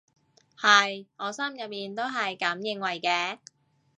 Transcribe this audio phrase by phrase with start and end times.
[0.59, 3.37] 係，我心入面都係噉認為嘅